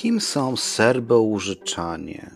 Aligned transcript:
Kim 0.00 0.20
są 0.20 0.56
Serbo-Łużyczanie? 0.56 2.30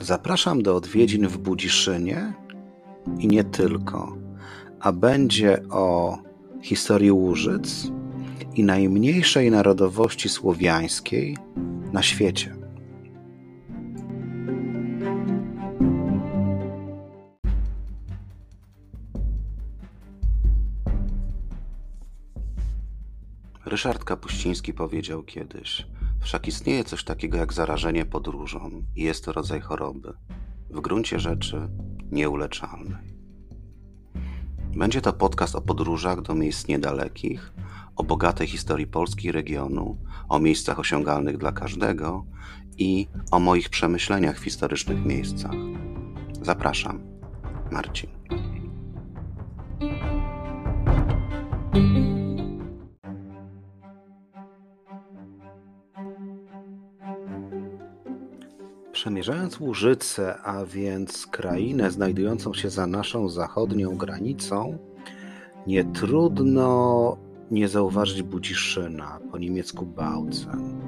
Zapraszam 0.00 0.62
do 0.62 0.76
odwiedzin 0.76 1.28
w 1.28 1.38
Budziszynie 1.38 2.32
i 3.18 3.28
nie 3.28 3.44
tylko, 3.44 4.16
a 4.80 4.92
będzie 4.92 5.68
o 5.70 6.18
historii 6.62 7.12
Łużyc 7.12 7.90
i 8.54 8.64
najmniejszej 8.64 9.50
narodowości 9.50 10.28
słowiańskiej 10.28 11.36
na 11.92 12.02
świecie. 12.02 12.57
Ryszard 23.68 24.04
Kapuściński 24.04 24.74
powiedział 24.74 25.22
kiedyś: 25.22 25.86
Wszak 26.20 26.48
istnieje 26.48 26.84
coś 26.84 27.04
takiego 27.04 27.38
jak 27.38 27.52
zarażenie 27.52 28.04
podróżą 28.04 28.82
i 28.96 29.02
jest 29.02 29.24
to 29.24 29.32
rodzaj 29.32 29.60
choroby, 29.60 30.12
w 30.70 30.80
gruncie 30.80 31.18
rzeczy 31.18 31.68
nieuleczalnej. 32.10 33.18
Będzie 34.76 35.00
to 35.00 35.12
podcast 35.12 35.54
o 35.54 35.60
podróżach 35.60 36.22
do 36.22 36.34
miejsc 36.34 36.68
niedalekich, 36.68 37.52
o 37.96 38.04
bogatej 38.04 38.46
historii 38.46 38.86
Polski 38.86 39.32
regionu, 39.32 39.98
o 40.28 40.38
miejscach 40.38 40.78
osiągalnych 40.78 41.38
dla 41.38 41.52
każdego 41.52 42.24
i 42.78 43.08
o 43.30 43.38
moich 43.38 43.68
przemyśleniach 43.68 44.38
w 44.38 44.44
historycznych 44.44 45.04
miejscach. 45.04 45.54
Zapraszam, 46.42 47.00
Marcin. 47.70 48.10
Przemierzając 59.18 59.60
Łużyce, 59.60 60.38
a 60.42 60.64
więc 60.64 61.26
krainę 61.26 61.90
znajdującą 61.90 62.54
się 62.54 62.70
za 62.70 62.86
naszą 62.86 63.28
zachodnią 63.28 63.96
granicą, 63.96 64.78
nie 65.66 65.84
trudno 65.84 67.16
nie 67.50 67.68
zauważyć 67.68 68.22
Budziszyna, 68.22 69.18
po 69.30 69.38
niemiecku 69.38 69.86
Bautzen. 69.86 70.80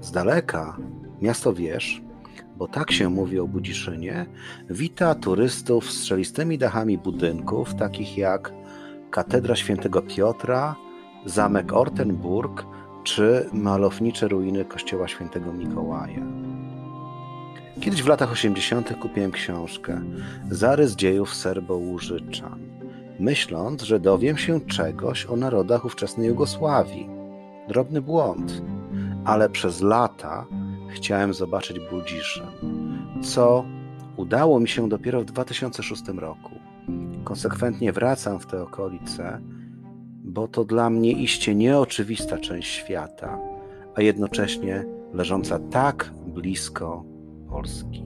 Z 0.00 0.10
daleka 0.10 0.76
miasto 1.22 1.52
Wież, 1.52 2.02
bo 2.56 2.68
tak 2.68 2.92
się 2.92 3.08
mówi 3.08 3.38
o 3.38 3.46
Budziszynie, 3.46 4.26
wita 4.70 5.14
turystów 5.14 5.90
strzelistymi 5.90 6.58
dachami 6.58 6.98
budynków, 6.98 7.74
takich 7.74 8.18
jak 8.18 8.52
Katedra 9.10 9.56
Świętego 9.56 10.02
Piotra, 10.02 10.76
Zamek 11.26 11.72
Ortenburg 11.72 12.66
czy 13.04 13.48
malownicze 13.52 14.28
ruiny 14.28 14.64
Kościoła 14.64 15.08
Świętego 15.08 15.52
Mikołaja. 15.52 16.51
Kiedyś 17.82 18.02
w 18.02 18.06
latach 18.06 18.32
80. 18.32 18.96
kupiłem 19.00 19.32
książkę 19.32 20.02
Zarys 20.50 20.96
dziejów 20.96 21.34
Serbo-Łużyczan, 21.34 22.60
myśląc, 23.20 23.82
że 23.82 24.00
dowiem 24.00 24.36
się 24.36 24.60
czegoś 24.60 25.26
o 25.26 25.36
narodach 25.36 25.84
ówczesnej 25.84 26.28
Jugosławii. 26.28 27.08
Drobny 27.68 28.02
błąd, 28.02 28.62
ale 29.24 29.50
przez 29.50 29.80
lata 29.80 30.46
chciałem 30.88 31.34
zobaczyć 31.34 31.76
Budziszyn, 31.90 32.46
co 33.22 33.64
udało 34.16 34.60
mi 34.60 34.68
się 34.68 34.88
dopiero 34.88 35.20
w 35.20 35.24
2006 35.24 36.02
roku. 36.08 36.54
Konsekwentnie 37.24 37.92
wracam 37.92 38.40
w 38.40 38.46
te 38.46 38.62
okolice, 38.62 39.40
bo 40.24 40.48
to 40.48 40.64
dla 40.64 40.90
mnie 40.90 41.12
iście 41.12 41.54
nieoczywista 41.54 42.38
część 42.38 42.72
świata, 42.72 43.38
a 43.94 44.02
jednocześnie 44.02 44.84
leżąca 45.12 45.58
tak 45.58 46.10
blisko 46.26 47.11
Polski. 47.52 48.04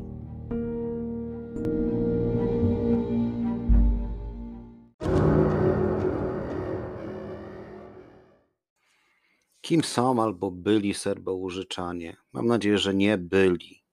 Kim 9.61 9.85
są 9.85 10.23
albo 10.23 10.51
byli 10.51 10.95
Serbo-Łużyczanie? 10.95 12.17
Mam 12.33 12.47
nadzieję, 12.47 12.79
że 12.79 12.95
nie 12.95 13.19
byli, 13.19 13.85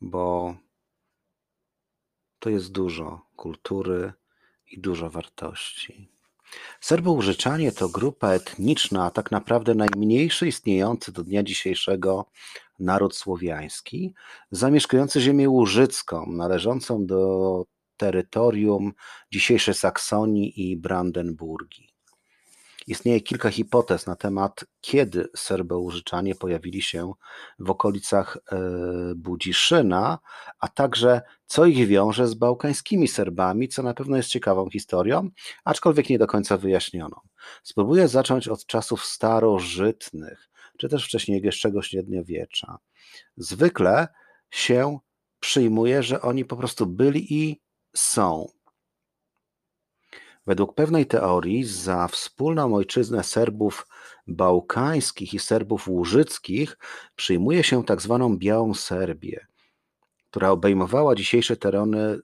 bo 0.00 0.56
to 2.38 2.50
jest 2.50 2.72
dużo 2.72 3.20
kultury 3.36 4.12
i 4.70 4.80
dużo 4.80 5.10
wartości. 5.10 6.08
Serbo-Łużyczanie 6.80 7.72
to 7.72 7.88
grupa 7.88 8.28
etniczna, 8.28 9.04
a 9.04 9.10
tak 9.10 9.30
naprawdę 9.30 9.74
najmniejszy 9.74 10.48
istniejący 10.48 11.12
do 11.12 11.24
dnia 11.24 11.42
dzisiejszego 11.42 12.30
naród 12.78 13.16
słowiański, 13.16 14.14
zamieszkujący 14.50 15.20
ziemię 15.20 15.48
łużycką, 15.48 16.26
należącą 16.32 17.06
do 17.06 17.64
terytorium 17.96 18.92
dzisiejszej 19.32 19.74
Saksonii 19.74 20.70
i 20.70 20.76
Brandenburgii. 20.76 21.96
Istnieje 22.86 23.20
kilka 23.20 23.50
hipotez 23.50 24.06
na 24.06 24.16
temat, 24.16 24.64
kiedy 24.80 25.28
Serbo-Łużyczanie 25.36 26.34
pojawili 26.34 26.82
się 26.82 27.12
w 27.58 27.70
okolicach 27.70 28.36
e, 28.36 28.58
Budziszyna, 29.16 30.18
a 30.60 30.68
także 30.68 31.22
co 31.46 31.66
ich 31.66 31.86
wiąże 31.86 32.28
z 32.28 32.34
bałkańskimi 32.34 33.08
Serbami, 33.08 33.68
co 33.68 33.82
na 33.82 33.94
pewno 33.94 34.16
jest 34.16 34.28
ciekawą 34.28 34.70
historią, 34.70 35.30
aczkolwiek 35.64 36.10
nie 36.10 36.18
do 36.18 36.26
końca 36.26 36.56
wyjaśnioną. 36.56 37.16
Spróbuję 37.62 38.08
zacząć 38.08 38.48
od 38.48 38.66
czasów 38.66 39.04
starożytnych, 39.04 40.48
czy 40.76 40.88
też 40.88 41.04
wcześniejszego 41.04 41.82
średniowiecza. 41.82 42.78
Zwykle 43.36 44.08
się 44.50 44.98
przyjmuje, 45.40 46.02
że 46.02 46.22
oni 46.22 46.44
po 46.44 46.56
prostu 46.56 46.86
byli 46.86 47.34
i 47.34 47.60
są. 47.96 48.46
Według 50.46 50.74
pewnej 50.74 51.06
teorii 51.06 51.64
za 51.64 52.08
wspólną 52.08 52.74
ojczyznę 52.74 53.24
Serbów 53.24 53.86
bałkańskich 54.26 55.34
i 55.34 55.38
Serbów 55.38 55.88
łużyckich 55.88 56.78
przyjmuje 57.16 57.64
się 57.64 57.84
tak 57.84 58.02
zwaną 58.02 58.36
Białą 58.36 58.74
Serbię, 58.74 59.46
która 60.30 60.50
obejmowała 60.50 61.14
dzisiejsze 61.14 61.56
tereny, 61.56 62.18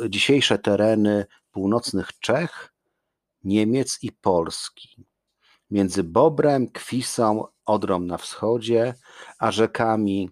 e, 0.00 0.08
dzisiejsze 0.08 0.58
tereny 0.58 1.26
północnych 1.52 2.18
Czech, 2.20 2.72
Niemiec 3.44 3.98
i 4.02 4.12
Polski. 4.12 5.04
Między 5.70 6.04
Bobrem, 6.04 6.70
Kwisą, 6.70 7.44
Odrą 7.66 8.00
na 8.00 8.18
wschodzie, 8.18 8.94
a 9.38 9.50
rzekami 9.50 10.30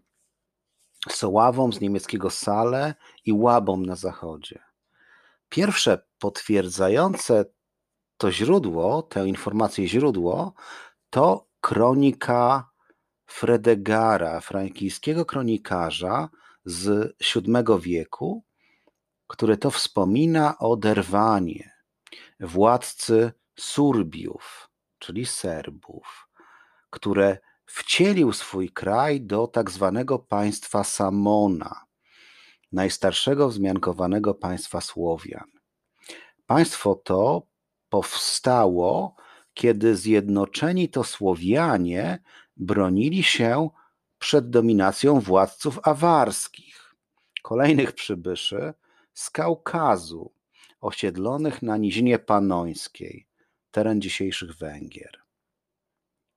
Soławą 1.09 1.73
z 1.73 1.81
niemieckiego 1.81 2.31
Sale 2.31 2.95
i 3.25 3.33
Łabą 3.33 3.77
na 3.77 3.97
zachodzie. 3.97 4.63
Pierwsze 5.49 6.07
potwierdzające 6.19 7.45
to 8.17 8.33
źródło, 8.33 9.03
tę 9.03 9.29
informację 9.29 9.89
źródło, 9.89 10.53
to 11.11 11.49
kronika 11.61 12.71
Fredegara, 13.27 14.41
frankijskiego 14.41 15.25
kronikarza 15.25 16.29
z 16.65 17.17
VII 17.35 17.81
wieku, 17.81 18.45
który 19.27 19.57
to 19.57 19.71
wspomina 19.71 20.59
o 20.59 20.77
Derwanie, 20.77 21.73
władcy 22.41 23.33
Surbiów, 23.59 24.66
czyli 24.99 25.27
Serbów, 25.27 26.29
które 26.91 27.39
wcielił 27.67 28.33
swój 28.33 28.71
kraj 28.71 29.21
do 29.21 29.47
tak 29.47 29.71
zwanego 29.71 30.19
państwa 30.19 30.85
Samona, 30.85 31.85
najstarszego 32.73 33.49
wzmiankowanego 33.49 34.35
państwa 34.35 34.81
Słowian. 34.81 35.51
Państwo 36.47 36.95
to 36.95 37.47
powstało, 37.89 39.15
kiedy 39.55 39.97
zjednoczeni 39.97 40.89
to 40.89 41.05
Słowianie 41.05 42.23
bronili 42.57 43.23
się 43.23 43.71
przed 44.19 44.51
dominacją 44.51 45.21
władców 45.21 45.79
awarskich, 45.83 46.95
kolejnych 47.43 47.93
przybyszy 47.93 48.75
z 49.15 49.31
Kaukazu, 49.31 50.33
osiedlonych 50.81 51.63
na 51.63 51.77
Nizinie 51.77 52.19
Panońskiej, 52.19 53.27
teren 53.77 54.01
dzisiejszych 54.01 54.57
Węgier. 54.57 55.21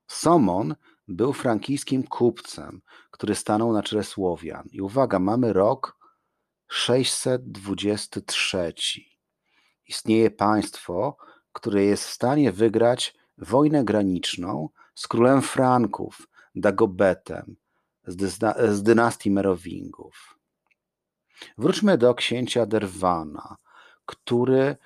Somon 0.07 0.75
był 1.07 1.33
frankijskim 1.33 2.03
kupcem, 2.03 2.81
który 3.12 3.36
stanął 3.36 3.74
na 3.74 3.83
czele 3.83 4.03
Słowian. 4.03 4.68
I 4.71 4.81
uwaga, 4.81 5.19
mamy 5.19 5.53
rok 5.53 5.97
623. 6.68 8.74
Istnieje 9.88 10.31
państwo, 10.31 11.18
które 11.51 11.83
jest 11.83 12.03
w 12.03 12.13
stanie 12.13 12.51
wygrać 12.51 13.18
wojnę 13.38 13.83
graniczną 13.83 14.69
z 14.95 15.07
królem 15.07 15.41
Franków, 15.41 16.27
Dagobetem, 16.56 17.56
z, 18.07 18.83
dynastii 18.83 19.31
Merowingów. 19.31 20.39
Wróćmy 21.57 21.97
do 21.97 22.15
księcia 22.15 22.65
Derwana, 22.65 23.57
który 24.06 24.77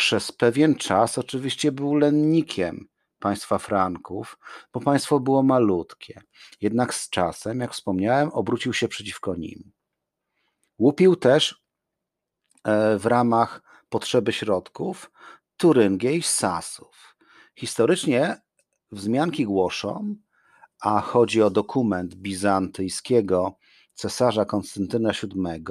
przez 0.00 0.32
pewien 0.32 0.74
czas 0.74 1.18
oczywiście 1.18 1.72
był 1.72 1.94
lennikiem 1.94 2.88
państwa 3.18 3.58
Franków, 3.58 4.38
bo 4.72 4.80
państwo 4.80 5.20
było 5.20 5.42
malutkie. 5.42 6.22
Jednak 6.60 6.94
z 6.94 7.10
czasem, 7.10 7.60
jak 7.60 7.72
wspomniałem, 7.72 8.28
obrócił 8.28 8.72
się 8.72 8.88
przeciwko 8.88 9.34
nim. 9.34 9.72
Łupił 10.78 11.16
też 11.16 11.62
e, 12.64 12.98
w 12.98 13.06
ramach 13.06 13.62
potrzeby 13.88 14.32
środków 14.32 15.10
Turyngię 15.56 16.16
i 16.16 16.22
Sasów. 16.22 17.16
Historycznie 17.54 18.40
wzmianki 18.92 19.44
głoszą, 19.44 20.14
a 20.80 21.00
chodzi 21.00 21.42
o 21.42 21.50
dokument 21.50 22.14
bizantyjskiego 22.14 23.58
cesarza 23.94 24.44
Konstantyna 24.44 25.10
VII, 25.12 25.64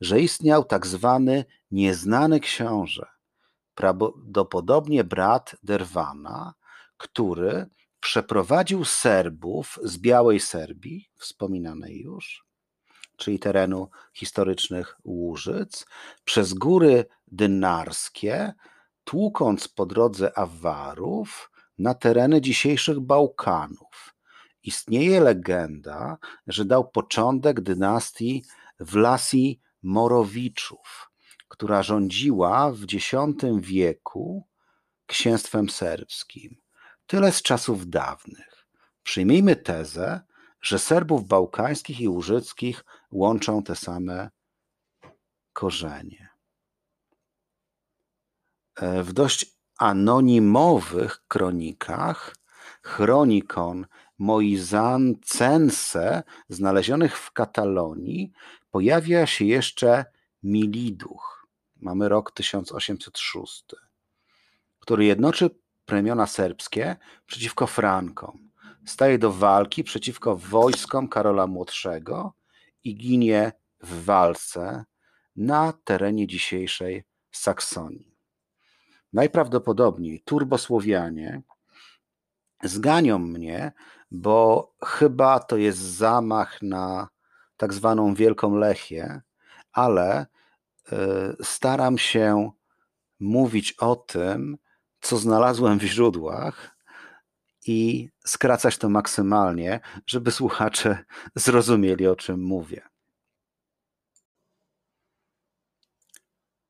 że 0.00 0.20
istniał 0.20 0.64
tak 0.64 0.86
zwany 0.86 1.44
nieznany 1.70 2.40
książę, 2.40 3.13
prawdopodobnie 3.74 5.04
brat 5.04 5.56
Derwana, 5.62 6.54
który 6.96 7.66
przeprowadził 8.00 8.84
Serbów 8.84 9.78
z 9.82 9.98
Białej 9.98 10.40
Serbii, 10.40 11.08
wspominanej 11.16 12.00
już, 12.00 12.46
czyli 13.16 13.38
terenu 13.38 13.88
historycznych 14.14 14.96
Łużyc, 15.04 15.86
przez 16.24 16.54
góry 16.54 17.04
dynarskie, 17.26 18.54
tłukąc 19.04 19.68
po 19.68 19.86
drodze 19.86 20.38
Awarów 20.38 21.50
na 21.78 21.94
tereny 21.94 22.40
dzisiejszych 22.40 23.00
Bałkanów. 23.00 24.14
Istnieje 24.62 25.20
legenda, 25.20 26.18
że 26.46 26.64
dał 26.64 26.90
początek 26.90 27.60
dynastii 27.60 28.44
Wlasi 28.80 29.60
Morowiczów, 29.82 31.10
która 31.54 31.82
rządziła 31.82 32.72
w 32.72 32.82
X 32.82 33.10
wieku 33.60 34.46
księstwem 35.06 35.70
serbskim. 35.70 36.56
Tyle 37.06 37.32
z 37.32 37.42
czasów 37.42 37.88
dawnych. 37.88 38.66
Przyjmijmy 39.02 39.56
tezę, 39.56 40.20
że 40.60 40.78
Serbów 40.78 41.28
bałkańskich 41.28 42.00
i 42.00 42.08
łużyckich 42.08 42.84
łączą 43.12 43.62
te 43.62 43.76
same 43.76 44.30
korzenie. 45.52 46.28
E, 48.76 49.02
w 49.02 49.12
dość 49.12 49.46
anonimowych 49.78 51.24
kronikach, 51.28 52.36
chronikon 52.82 53.86
Moizancense, 54.18 56.22
znalezionych 56.48 57.18
w 57.18 57.32
Katalonii, 57.32 58.32
pojawia 58.70 59.26
się 59.26 59.44
jeszcze 59.44 60.04
Miliduch. 60.42 61.33
Mamy 61.84 62.08
rok 62.08 62.32
1806, 62.32 63.64
który 64.80 65.04
jednoczy 65.04 65.50
plemiona 65.86 66.26
serbskie 66.26 66.96
przeciwko 67.26 67.66
Frankom. 67.66 68.50
Staje 68.86 69.18
do 69.18 69.32
walki 69.32 69.84
przeciwko 69.84 70.36
wojskom 70.36 71.08
Karola 71.08 71.46
Młodszego 71.46 72.32
i 72.84 72.96
ginie 72.96 73.52
w 73.80 74.04
walce 74.04 74.84
na 75.36 75.72
terenie 75.72 76.26
dzisiejszej 76.26 77.04
Saksonii. 77.30 78.16
Najprawdopodobniej 79.12 80.20
turbosłowianie 80.20 81.42
zganią 82.62 83.18
mnie, 83.18 83.72
bo 84.10 84.72
chyba 84.84 85.40
to 85.40 85.56
jest 85.56 85.78
zamach 85.78 86.62
na 86.62 87.08
tak 87.56 87.74
zwaną 87.74 88.14
Wielką 88.14 88.56
Lechię, 88.56 89.20
ale 89.72 90.26
staram 91.42 91.98
się 91.98 92.50
mówić 93.20 93.72
o 93.72 93.96
tym, 93.96 94.58
co 95.00 95.16
znalazłem 95.16 95.78
w 95.78 95.82
źródłach 95.82 96.76
i 97.66 98.08
skracać 98.26 98.78
to 98.78 98.88
maksymalnie, 98.88 99.80
żeby 100.06 100.30
słuchacze 100.30 101.04
zrozumieli, 101.34 102.06
o 102.06 102.16
czym 102.16 102.42
mówię. 102.42 102.88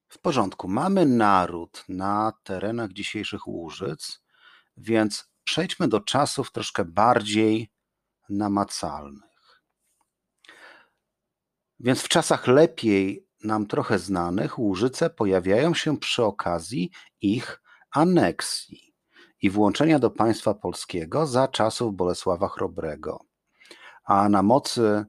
W 0.08 0.18
porządku. 0.18 0.68
Mamy 0.68 1.06
naród 1.06 1.84
na 1.88 2.32
terenach 2.42 2.92
dzisiejszych 2.92 3.46
Łużyc, 3.46 4.24
więc 4.76 5.30
przejdźmy 5.44 5.88
do 5.88 6.00
czasów 6.00 6.52
troszkę 6.52 6.84
bardziej 6.84 7.72
namacalnych. 8.28 9.62
Więc 11.80 12.02
w 12.02 12.08
czasach 12.08 12.46
lepiej 12.46 13.23
nam 13.44 13.66
trochę 13.66 13.98
znanych 13.98 14.58
Łużyce 14.58 15.10
pojawiają 15.10 15.74
się 15.74 15.98
przy 15.98 16.24
okazji 16.24 16.90
ich 17.20 17.62
aneksji 17.90 18.94
i 19.42 19.50
włączenia 19.50 19.98
do 19.98 20.10
państwa 20.10 20.54
polskiego 20.54 21.26
za 21.26 21.48
czasów 21.48 21.94
Bolesława 21.94 22.48
Chrobrego. 22.48 23.20
A 24.04 24.28
na 24.28 24.42
mocy 24.42 25.04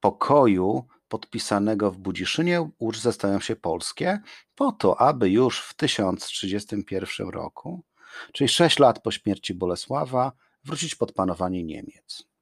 pokoju 0.00 0.84
podpisanego 1.08 1.90
w 1.90 1.98
Budziszynie 1.98 2.70
Łużyce 2.80 3.12
stają 3.12 3.40
się 3.40 3.56
polskie 3.56 4.20
po 4.54 4.72
to, 4.72 5.00
aby 5.00 5.30
już 5.30 5.60
w 5.60 5.74
1031 5.74 7.28
roku, 7.28 7.84
czyli 8.32 8.48
sześć 8.48 8.78
lat 8.78 9.02
po 9.02 9.10
śmierci 9.10 9.54
Bolesława, 9.54 10.32
wrócić 10.64 10.94
pod 10.94 11.12
panowanie 11.12 11.64
Niemiec. 11.64 12.35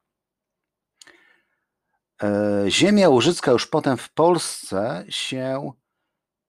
E, 2.25 2.65
ziemia 2.69 3.09
łużycka 3.09 3.53
już 3.53 3.67
potem 3.67 3.97
w 3.97 4.13
Polsce 4.13 5.05
się 5.09 5.73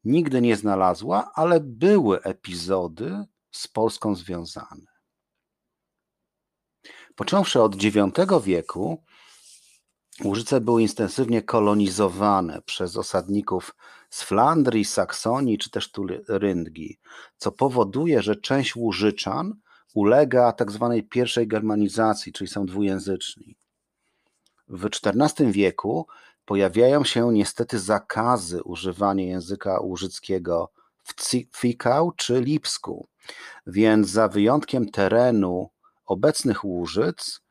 nigdy 0.03 0.41
nie 0.41 0.55
znalazła, 0.55 1.31
ale 1.33 1.59
były 1.59 2.21
epizody 2.21 3.25
z 3.51 3.67
Polską 3.67 4.15
związane. 4.15 4.95
Począwszy 7.15 7.61
od 7.61 7.83
IX 7.83 7.95
wieku, 8.43 9.03
Łużyce 10.23 10.61
były 10.61 10.81
intensywnie 10.81 11.41
kolonizowane 11.41 12.61
przez 12.61 12.97
osadników 12.97 13.75
z 14.09 14.23
Flandrii, 14.23 14.85
Saksonii 14.85 15.57
czy 15.57 15.69
też 15.69 15.91
Turyngii, 15.91 16.99
co 17.37 17.51
powoduje, 17.51 18.21
że 18.21 18.35
część 18.35 18.75
Łużyczan 18.75 19.53
ulega 19.93 20.51
tak 20.51 20.71
zwanej 20.71 21.03
pierwszej 21.03 21.47
germanizacji, 21.47 22.33
czyli 22.33 22.47
są 22.47 22.65
dwujęzyczni. 22.65 23.57
W 24.67 24.85
XIV 24.85 25.51
wieku 25.51 26.07
pojawiają 26.45 27.03
się 27.03 27.33
niestety 27.33 27.79
zakazy 27.79 28.63
używania 28.63 29.25
języka 29.25 29.79
łużyckiego 29.79 30.71
w 31.03 31.13
Fikał 31.57 32.11
czy 32.11 32.41
Lipsku, 32.41 33.07
więc 33.67 34.09
za 34.09 34.27
wyjątkiem 34.27 34.89
terenu 34.89 35.69
obecnych 36.05 36.63
Łużyc, 36.63 37.41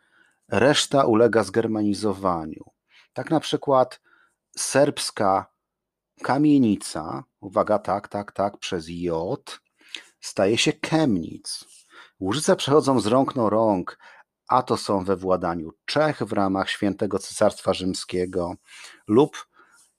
reszta 0.49 1.05
ulega 1.05 1.45
zgermanizowaniu. 1.45 2.65
Tak 3.13 3.31
na 3.31 3.41
przykład 3.41 4.01
serbska 4.57 5.47
kamienica, 6.23 7.25
uwaga, 7.41 7.79
tak, 7.79 8.09
tak, 8.09 8.33
tak, 8.33 8.59
przez 8.59 8.89
J, 8.89 9.61
staje 10.21 10.59
się 10.59 10.73
Chemnic. 10.87 11.65
Łużyce 12.21 12.57
przechodzą 12.57 13.01
z 13.01 13.07
rąk 13.07 13.37
na 13.37 13.51
rąk, 13.51 13.99
a 14.49 14.63
to 14.63 14.77
są 14.77 15.05
we 15.05 15.17
władaniu 15.17 15.71
Czech 15.85 16.23
w 16.23 16.33
ramach 16.33 16.71
Świętego 16.71 17.19
Cesarstwa 17.19 17.75
Rzymskiego 17.75 18.55
lub 19.09 19.47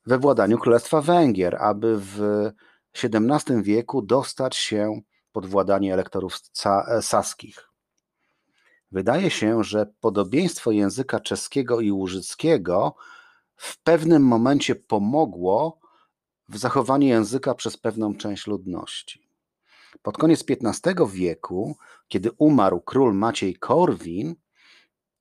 we 0.05 0.19
władaniu 0.19 0.57
Królestwa 0.57 1.01
Węgier, 1.01 1.55
aby 1.55 1.97
w 1.97 2.19
XVII 3.03 3.63
wieku 3.63 4.01
dostać 4.01 4.55
się 4.55 5.01
pod 5.31 5.45
władanie 5.45 5.93
elektorów 5.93 6.39
saskich. 7.01 7.69
Wydaje 8.91 9.29
się, 9.29 9.63
że 9.63 9.85
podobieństwo 9.99 10.71
języka 10.71 11.19
czeskiego 11.19 11.81
i 11.81 11.91
łużyckiego 11.91 12.95
w 13.55 13.83
pewnym 13.83 14.23
momencie 14.23 14.75
pomogło 14.75 15.79
w 16.49 16.57
zachowaniu 16.57 17.07
języka 17.07 17.55
przez 17.55 17.77
pewną 17.77 18.15
część 18.15 18.47
ludności. 18.47 19.24
Pod 20.01 20.17
koniec 20.17 20.43
XV 20.49 20.93
wieku, 21.11 21.77
kiedy 22.07 22.31
umarł 22.37 22.81
król 22.81 23.13
Maciej 23.13 23.55
Korwin, 23.55 24.35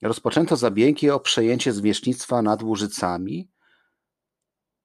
rozpoczęto 0.03 0.57
zabiegi 0.57 1.11
o 1.11 1.21
przejęcie 1.21 1.73
zwierzchnictwa 1.73 2.43
nad 2.43 2.63
Łużycami. 2.63 3.51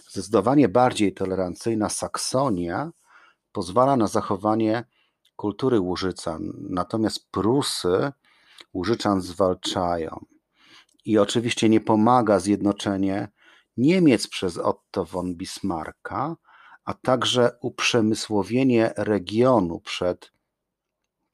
Zdecydowanie 0.08 0.68
bardziej 0.68 1.14
tolerancyjna 1.14 1.88
Saksonia 1.88 2.90
pozwala 3.52 3.96
na 3.96 4.06
zachowanie 4.06 4.84
kultury 5.36 5.80
Łużyca, 5.80 6.38
natomiast 6.70 7.30
Prusy 7.30 8.12
Łużyczan 8.74 9.20
zwalczają. 9.20 10.24
I 11.04 11.18
oczywiście 11.18 11.68
nie 11.68 11.80
pomaga 11.80 12.40
zjednoczenie 12.40 13.28
Niemiec 13.76 14.28
przez 14.28 14.58
Otto 14.58 15.04
von 15.04 15.34
Bismarcka, 15.34 16.36
a 16.84 16.94
także 16.94 17.58
uprzemysłowienie 17.60 18.92
regionu 18.96 19.80
przed 19.80 20.35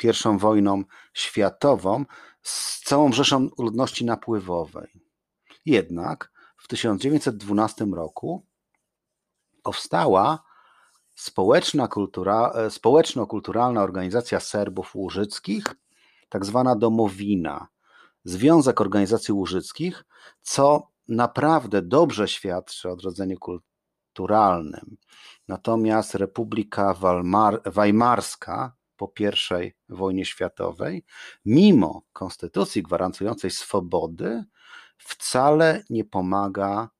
I 0.04 0.38
wojną 0.38 0.84
światową 1.14 2.04
z 2.42 2.80
całą 2.80 3.12
rzeszą 3.12 3.48
ludności 3.58 4.04
napływowej. 4.04 5.02
Jednak 5.66 6.32
w 6.56 6.68
1912 6.68 7.84
roku 7.94 8.46
powstała 9.62 10.42
społeczna 11.14 11.88
kultura, 11.88 12.50
e, 12.54 12.70
społeczno-kulturalna 12.70 13.82
organizacja 13.82 14.40
Serbów 14.40 14.94
Łużyckich, 14.94 15.64
tak 16.28 16.44
zwana 16.44 16.76
Domowina, 16.76 17.68
Związek 18.24 18.80
Organizacji 18.80 19.34
Łużyckich, 19.34 20.04
co 20.42 20.88
naprawdę 21.08 21.82
dobrze 21.82 22.28
świadczy 22.28 22.88
o 22.88 22.92
odrodzeniu 22.92 23.36
kulturalnym. 23.38 24.96
Natomiast 25.48 26.14
Republika 26.14 26.94
Weimar, 26.94 27.62
Weimarska 27.66 28.72
po 29.02 29.12
I 29.60 29.72
wojnie 29.88 30.24
światowej, 30.24 31.04
mimo 31.44 32.02
konstytucji 32.12 32.82
gwarantującej 32.82 33.50
swobody, 33.50 34.44
wcale 34.98 35.84
nie 35.90 36.04
pomaga 36.04 36.90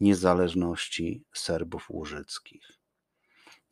niezależności 0.00 1.24
Serbów 1.32 1.90
Łużyckich. 1.90 2.72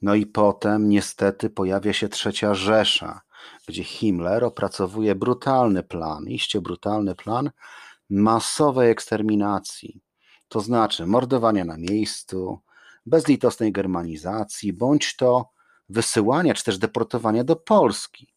No 0.03 0.15
i 0.15 0.27
potem 0.27 0.89
niestety 0.89 1.51
pojawia 1.51 1.93
się 1.93 2.09
trzecia 2.09 2.55
Rzesza, 2.55 3.21
gdzie 3.69 3.85
Himmler 3.85 4.45
opracowuje 4.45 5.15
brutalny 5.15 5.83
plan, 5.83 6.29
iście 6.29 6.61
brutalny 6.61 7.15
plan 7.15 7.51
masowej 8.11 8.91
eksterminacji, 8.91 10.01
to 10.49 10.61
znaczy 10.61 11.07
mordowania 11.07 11.65
na 11.65 11.77
miejscu, 11.77 12.61
bezlitosnej 13.07 13.73
germanizacji, 13.73 14.73
bądź 14.73 15.17
to 15.17 15.52
wysyłania 15.93 16.55
czy 16.55 16.65
też 16.65 16.79
deportowania 16.79 17.45
do 17.45 17.57
Polski. 17.57 18.35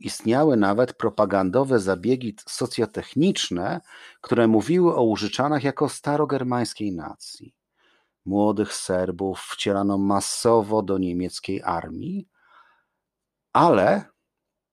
Istniały 0.00 0.56
nawet 0.56 0.92
propagandowe 0.92 1.78
zabiegi 1.78 2.36
socjotechniczne, 2.46 3.80
które 4.20 4.48
mówiły 4.48 4.94
o 4.94 5.02
Łużyczanach 5.02 5.64
jako 5.64 5.88
starogermańskiej 5.88 6.92
nacji. 6.92 7.54
Młodych 8.24 8.74
Serbów 8.74 9.40
wcielano 9.40 9.98
masowo 9.98 10.82
do 10.82 10.98
niemieckiej 10.98 11.62
armii, 11.62 12.28
ale 13.52 14.04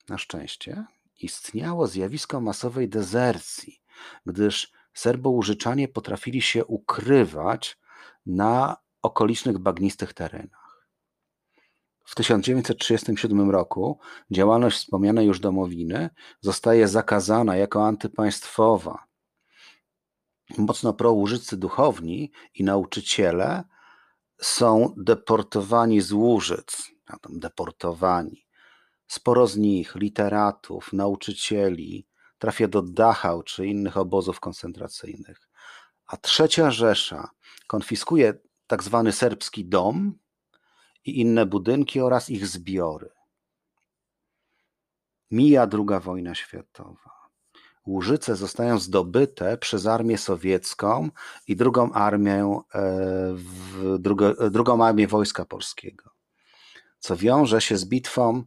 na 0.09 0.17
szczęście 0.17 0.85
istniało 1.21 1.87
zjawisko 1.87 2.41
masowej 2.41 2.89
dezercji, 2.89 3.81
gdyż 4.25 4.71
Serbo-Łużyczanie 4.93 5.87
potrafili 5.87 6.41
się 6.41 6.65
ukrywać 6.65 7.79
na 8.25 8.77
okolicznych 9.01 9.57
bagnistych 9.57 10.13
terenach. 10.13 10.64
W 12.05 12.15
1937 12.15 13.51
roku 13.51 13.99
działalność 14.31 14.77
wspomnianej 14.77 15.27
już 15.27 15.39
domowiny 15.39 16.09
zostaje 16.41 16.87
zakazana 16.87 17.55
jako 17.55 17.87
antypaństwowa. 17.87 19.05
Mocno 20.57 20.93
prołużycy 20.93 21.57
duchowni 21.57 22.31
i 22.53 22.63
nauczyciele 22.63 23.63
są 24.41 24.93
deportowani 24.97 26.01
z 26.01 26.11
Łużyc, 26.11 26.91
deportowani. 27.29 28.45
Sporo 29.07 29.47
z 29.47 29.57
nich, 29.57 29.95
literatów, 29.95 30.93
nauczycieli, 30.93 32.07
trafia 32.37 32.67
do 32.67 32.81
Dachau 32.81 33.43
czy 33.43 33.67
innych 33.67 33.97
obozów 33.97 34.39
koncentracyjnych. 34.39 35.49
A 36.07 36.17
trzecia 36.17 36.71
Rzesza 36.71 37.29
konfiskuje 37.67 38.33
tak 38.67 38.83
zwany 38.83 39.11
serbski 39.11 39.65
dom 39.65 40.17
i 41.05 41.21
inne 41.21 41.45
budynki 41.45 42.01
oraz 42.01 42.29
ich 42.29 42.47
zbiory. 42.47 43.09
Mija 45.31 45.67
II 45.73 45.99
wojna 46.01 46.35
światowa. 46.35 47.15
Łużyce 47.87 48.35
zostają 48.35 48.79
zdobyte 48.79 49.57
przez 49.57 49.85
armię 49.85 50.17
sowiecką 50.17 51.09
i 51.47 51.55
drugą 51.55 51.91
armię, 51.91 52.59
e, 52.75 53.35
drugo, 53.99 54.49
drugą 54.49 54.85
armię 54.85 55.07
Wojska 55.07 55.45
Polskiego, 55.45 56.09
co 56.99 57.17
wiąże 57.17 57.61
się 57.61 57.77
z 57.77 57.85
bitwą 57.85 58.43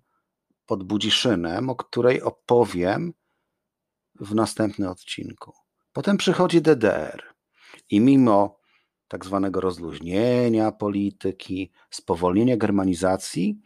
pod 0.66 0.82
Budziszynem, 0.82 1.70
o 1.70 1.76
której 1.76 2.22
opowiem 2.22 3.12
w 4.20 4.34
następnym 4.34 4.88
odcinku. 4.88 5.52
Potem 5.92 6.16
przychodzi 6.16 6.62
DDR 6.62 7.22
i 7.90 8.00
mimo 8.00 8.57
tak 9.08 9.24
zwanego 9.24 9.60
rozluźnienia 9.60 10.72
polityki, 10.72 11.70
spowolnienia 11.90 12.56
germanizacji, 12.56 13.60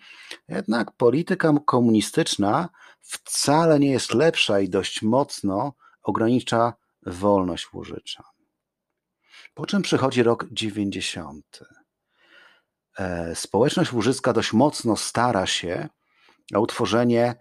jednak 0.48 0.92
polityka 0.92 1.52
komunistyczna 1.66 2.68
wcale 3.00 3.80
nie 3.80 3.90
jest 3.90 4.14
lepsza 4.14 4.60
i 4.60 4.68
dość 4.68 5.02
mocno 5.02 5.74
ogranicza 6.02 6.72
wolność 7.06 7.72
Łużycza. 7.72 8.24
Po 9.54 9.66
czym 9.66 9.82
przychodzi 9.82 10.22
rok 10.22 10.46
90. 10.52 11.60
E, 12.98 13.34
społeczność 13.34 13.92
łużycka 13.92 14.32
dość 14.32 14.52
mocno 14.52 14.96
stara 14.96 15.46
się 15.46 15.88
o 16.54 16.60
utworzenie 16.60 17.34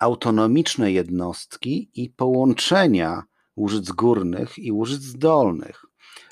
autonomicznej 0.00 0.94
jednostki 0.94 1.90
i 1.94 2.10
połączenia 2.10 3.22
Łużyc 3.56 3.90
Górnych 3.90 4.58
i 4.58 4.72
Łużyc 4.72 5.12
Dolnych. 5.12 5.84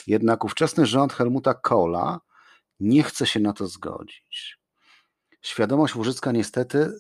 Jednak 0.07 0.45
ówczesny 0.45 0.87
rząd 0.87 1.13
Helmuta 1.13 1.55
Kohla 1.55 2.21
nie 2.81 3.03
chce 3.03 3.27
się 3.27 3.41
na 3.41 3.53
to 3.53 3.67
zgodzić. 3.67 4.59
Świadomość 5.43 5.95
łużycka 5.95 6.33
niestety 6.33 6.93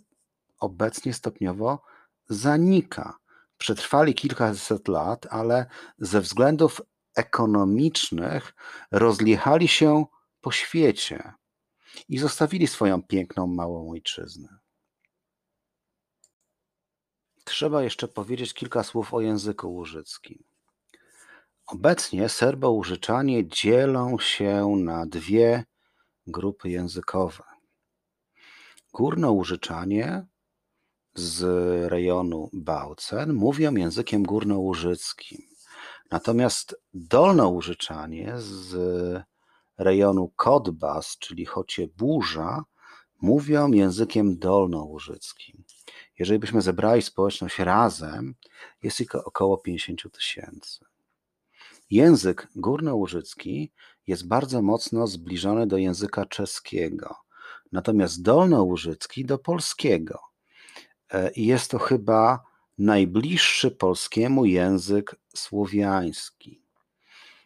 obecnie 0.58 1.14
stopniowo 1.14 1.82
zanika. 2.28 3.16
Przetrwali 3.58 4.14
kilkaset 4.14 4.88
lat, 4.88 5.26
ale 5.30 5.66
ze 5.98 6.20
względów 6.20 6.80
ekonomicznych 7.14 8.54
rozjechali 8.90 9.68
się 9.68 10.04
po 10.40 10.52
świecie 10.52 11.32
i 12.08 12.18
zostawili 12.18 12.66
swoją 12.66 13.02
piękną 13.02 13.46
małą 13.46 13.90
ojczyznę. 13.90 14.58
Trzeba 17.44 17.82
jeszcze 17.82 18.08
powiedzieć 18.08 18.54
kilka 18.54 18.82
słów 18.82 19.14
o 19.14 19.20
języku 19.20 19.74
łużyckim. 19.74 20.51
Obecnie 21.66 22.28
Serbo-Łużyczanie 22.28 23.48
dzielą 23.48 24.18
się 24.18 24.66
na 24.76 25.06
dwie 25.06 25.64
grupy 26.26 26.70
językowe. 26.70 27.44
Górnołużyczanie 28.92 30.26
z 31.14 31.42
rejonu 31.90 32.50
Bałcen 32.52 33.32
mówią 33.32 33.74
językiem 33.74 34.22
górnołużyckim, 34.22 35.38
natomiast 36.10 36.74
dolnołużyczanie 36.94 38.32
z 38.36 38.74
rejonu 39.78 40.32
Kodbas, 40.36 41.18
czyli 41.18 41.44
Chocie 41.44 41.88
Burza, 41.88 42.64
mówią 43.20 43.72
językiem 43.72 44.38
dolnołużyckim. 44.38 45.64
Jeżeli 46.18 46.38
byśmy 46.38 46.62
zebrali 46.62 47.02
społeczność 47.02 47.58
razem, 47.58 48.34
jest 48.82 49.00
ich 49.00 49.14
około 49.14 49.58
50 49.58 50.12
tysięcy. 50.12 50.91
Język 51.92 52.48
górnołużycki 52.56 53.72
jest 54.06 54.28
bardzo 54.28 54.62
mocno 54.62 55.06
zbliżony 55.06 55.66
do 55.66 55.76
języka 55.76 56.26
czeskiego, 56.26 57.16
natomiast 57.72 58.22
dolnołużycki 58.22 59.24
do 59.24 59.38
polskiego. 59.38 60.20
E, 61.10 61.30
I 61.30 61.46
jest 61.46 61.70
to 61.70 61.78
chyba 61.78 62.44
najbliższy 62.78 63.70
polskiemu 63.70 64.44
język 64.44 65.16
słowiański. 65.34 66.62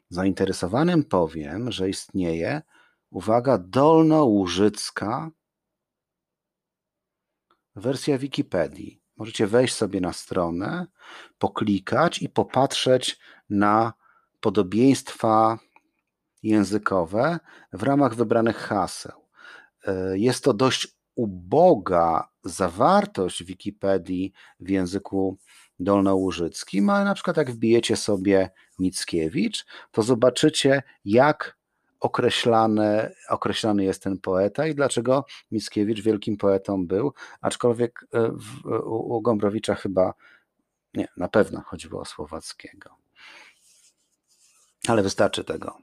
Zainteresowanym 0.09 1.05
powiem, 1.05 1.73
że 1.73 1.89
istnieje, 1.89 2.63
uwaga, 3.11 3.59
dolnołużycka 3.59 5.31
wersja 7.77 8.19
Wikipedii. 8.19 9.01
Możecie 9.17 9.47
wejść 9.47 9.75
sobie 9.75 10.01
na 10.01 10.13
stronę, 10.13 10.87
poklikać 11.39 12.23
i 12.23 12.29
popatrzeć 12.29 13.19
na 13.51 13.93
podobieństwa 14.47 15.59
językowe 16.43 17.39
w 17.73 17.83
ramach 17.83 18.15
wybranych 18.15 18.57
haseł. 18.57 19.21
E, 19.87 20.19
jest 20.19 20.45
to 20.45 20.55
dość 20.55 20.89
uboga 21.15 22.29
zawartość 22.45 23.45
Wikipedii 23.45 24.33
w 24.61 24.69
języku 24.69 25.39
dolnołużyckim, 25.79 26.91
ale 26.91 27.05
na 27.05 27.15
przykład 27.15 27.37
jak 27.37 27.51
wbijecie 27.51 27.97
sobie 27.97 28.51
Mickiewicz, 28.79 29.67
to 29.91 30.03
zobaczycie 30.03 30.83
jak 31.05 31.59
określany, 32.01 33.11
określany 33.29 33.85
jest 33.85 34.03
ten 34.03 34.19
poeta 34.19 34.67
i 34.67 34.75
dlaczego 34.75 35.25
Mickiewicz 35.51 36.01
wielkim 36.01 36.37
poetą 36.37 36.87
był, 36.87 37.13
aczkolwiek 37.41 38.07
e, 38.13 38.31
w, 38.31 38.67
u 38.85 39.23
Gombrowicza 39.23 39.75
chyba 39.75 40.15
nie, 40.95 41.09
na 41.17 41.29
pewno 41.29 41.61
chodziło 41.61 42.01
o 42.01 42.05
Słowackiego. 42.05 43.06
Ale 44.87 45.03
wystarczy 45.03 45.45
tego. 45.45 45.79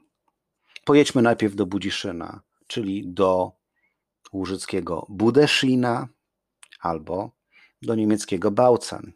Pojedźmy 0.84 1.22
najpierw 1.22 1.54
do 1.54 1.66
Budziszyna, 1.66 2.40
czyli 2.66 3.02
do 3.06 3.52
łużyckiego 4.32 5.06
Budeszina 5.08 6.08
albo 6.80 7.30
do 7.82 7.94
niemieckiego 7.94 8.50
Bautzen. 8.50 9.12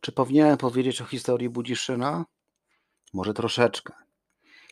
Czy 0.00 0.12
powinienem 0.12 0.56
powiedzieć 0.58 1.02
o 1.02 1.04
historii 1.04 1.48
Budziszyna? 1.48 2.24
Może 3.12 3.34
troszeczkę. 3.34 3.92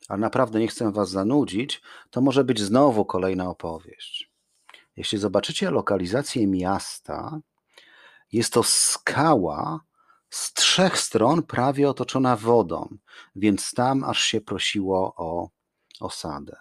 Ale 0.09 0.21
naprawdę 0.21 0.61
nie 0.61 0.69
chcę 0.69 0.93
Was 0.93 1.11
zanudzić, 1.11 1.83
to 2.11 2.21
może 2.21 2.45
być 2.45 2.61
znowu 2.61 3.05
kolejna 3.05 3.50
opowieść. 3.50 4.31
Jeśli 4.97 5.19
zobaczycie 5.19 5.71
lokalizację 5.71 6.47
miasta, 6.47 7.40
jest 8.33 8.52
to 8.52 8.62
skała 8.62 9.81
z 10.30 10.52
trzech 10.52 10.99
stron 10.99 11.42
prawie 11.42 11.90
otoczona 11.90 12.37
wodą, 12.37 12.97
więc 13.37 13.73
tam 13.75 14.04
aż 14.04 14.23
się 14.23 14.40
prosiło 14.40 15.14
o 15.16 15.50
osadę. 16.00 16.56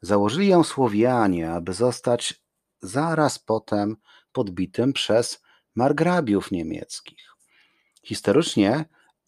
Założyli 0.00 0.48
ją 0.48 0.64
Słowianie, 0.64 1.52
aby 1.52 1.72
zostać 1.72 2.42
zaraz 2.82 3.38
potem 3.38 3.96
podbitym 4.32 4.92
przez 4.92 5.42
margrabiów 5.74 6.50
niemieckich. 6.50 7.34
Historycznie, 8.02 8.84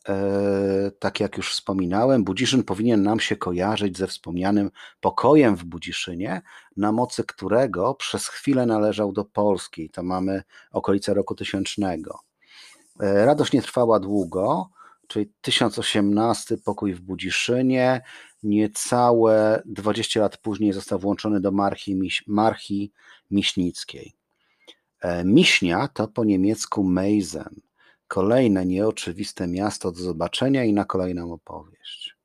e, 0.09 0.91
tak 0.99 1.21
jak 1.21 1.37
już 1.37 1.53
wspominałem, 1.53 2.25
Budziszyn 2.25 2.65
powinien 2.65 3.03
nam 3.03 3.21
się 3.21 3.37
kojarzyć 3.37 3.99
ze 3.99 4.07
wspomnianym 4.07 4.71
pokojem 5.01 5.57
w 5.57 5.65
Budziszynie, 5.65 6.43
na 6.77 6.93
mocy 6.93 7.25
którego 7.25 7.95
przez 7.95 8.29
chwilę 8.29 8.67
należał 8.67 9.13
do 9.13 9.25
Polski. 9.25 9.91
To 9.91 10.03
mamy 10.03 10.43
okolice 10.73 11.15
roku 11.15 11.35
tysięcznego. 11.35 12.28
E, 13.01 13.25
radość 13.27 13.53
nie 13.53 13.63
trwała 13.63 14.01
długo, 14.01 14.71
czyli 15.07 15.33
1018 15.41 16.59
pokój 16.59 16.95
w 16.95 17.01
Budziszynie, 17.01 18.01
niecałe 18.43 19.63
20 19.67 20.21
lat 20.21 20.37
później 20.37 20.73
został 20.73 20.99
włączony 20.99 21.41
do 21.41 21.51
marchi, 21.51 22.01
marchi 22.27 22.93
miśnickiej. 23.31 24.13
E, 25.01 25.25
Miśnia 25.25 25.89
to 25.89 26.09
po 26.09 26.25
niemiecku 26.25 26.85
Meizen, 26.85 27.61
kolejne 28.09 28.67
nieoczywiste 28.67 29.47
miasto 29.47 29.93
do 29.93 29.99
zobaczenia 29.99 30.65
i 30.65 30.73
na 30.73 30.85
kolejną 30.85 31.33
opowieść. 31.33 32.17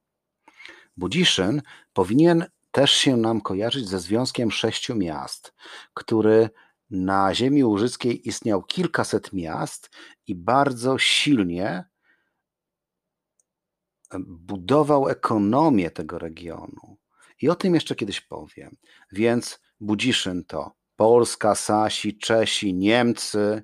Budziszyn 0.97 1.61
powinien 1.93 2.45
też 2.71 2.91
się 2.91 3.17
nam 3.17 3.41
kojarzyć 3.41 3.89
ze 3.89 3.99
związkiem 3.99 4.51
sześciu 4.51 4.95
miast, 4.95 5.53
który 5.93 6.49
na 6.93 7.33
ziemi 7.33 7.63
łużyckiej 7.63 8.27
istniał 8.27 8.63
kilkaset 8.63 9.33
miast 9.33 9.89
i 10.27 10.35
bardzo 10.35 10.97
silnie 10.97 11.85
budował 14.27 15.09
ekonomię 15.09 15.91
tego 15.91 16.19
regionu. 16.19 16.97
I 17.41 17.49
o 17.49 17.55
tym 17.55 17.75
jeszcze 17.75 17.95
kiedyś 17.95 18.21
powiem. 18.21 18.77
Więc 19.11 19.59
Budziszyn 19.79 20.45
to 20.45 20.71
Polska, 20.95 21.55
Sasi, 21.55 22.17
Czesi, 22.17 22.73
Niemcy. 22.73 23.63